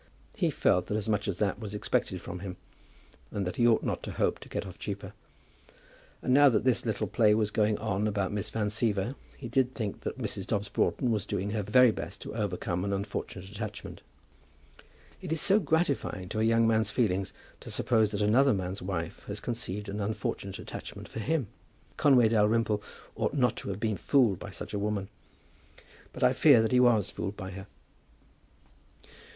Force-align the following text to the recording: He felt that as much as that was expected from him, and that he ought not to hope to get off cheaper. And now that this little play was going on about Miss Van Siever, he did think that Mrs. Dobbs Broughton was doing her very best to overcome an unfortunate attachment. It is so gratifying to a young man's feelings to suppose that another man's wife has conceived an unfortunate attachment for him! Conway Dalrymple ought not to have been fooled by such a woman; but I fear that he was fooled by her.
He 0.35 0.49
felt 0.49 0.87
that 0.87 0.95
as 0.97 1.07
much 1.07 1.27
as 1.27 1.37
that 1.37 1.59
was 1.59 1.75
expected 1.75 2.21
from 2.21 2.39
him, 2.39 2.57
and 3.29 3.45
that 3.45 3.57
he 3.57 3.67
ought 3.67 3.83
not 3.83 4.01
to 4.01 4.11
hope 4.13 4.39
to 4.39 4.49
get 4.49 4.65
off 4.65 4.79
cheaper. 4.79 5.13
And 6.23 6.33
now 6.33 6.49
that 6.49 6.63
this 6.63 6.87
little 6.87 7.05
play 7.05 7.35
was 7.35 7.51
going 7.51 7.77
on 7.77 8.07
about 8.07 8.31
Miss 8.31 8.49
Van 8.49 8.69
Siever, 8.69 9.13
he 9.37 9.47
did 9.47 9.75
think 9.75 10.01
that 10.01 10.17
Mrs. 10.17 10.47
Dobbs 10.47 10.69
Broughton 10.69 11.11
was 11.11 11.27
doing 11.27 11.51
her 11.51 11.61
very 11.61 11.91
best 11.91 12.19
to 12.23 12.33
overcome 12.33 12.83
an 12.83 12.93
unfortunate 12.93 13.47
attachment. 13.51 14.01
It 15.21 15.31
is 15.31 15.39
so 15.39 15.59
gratifying 15.59 16.29
to 16.29 16.39
a 16.39 16.43
young 16.43 16.65
man's 16.67 16.89
feelings 16.89 17.31
to 17.59 17.69
suppose 17.69 18.09
that 18.09 18.23
another 18.23 18.53
man's 18.55 18.81
wife 18.81 19.23
has 19.27 19.39
conceived 19.39 19.87
an 19.87 19.99
unfortunate 19.99 20.57
attachment 20.57 21.09
for 21.09 21.19
him! 21.19 21.45
Conway 21.97 22.29
Dalrymple 22.29 22.81
ought 23.15 23.35
not 23.35 23.55
to 23.57 23.69
have 23.69 23.79
been 23.79 23.97
fooled 23.97 24.39
by 24.39 24.49
such 24.49 24.73
a 24.73 24.79
woman; 24.79 25.09
but 26.11 26.23
I 26.23 26.33
fear 26.33 26.63
that 26.63 26.71
he 26.71 26.79
was 26.79 27.11
fooled 27.11 27.37
by 27.37 27.51
her. 27.51 27.67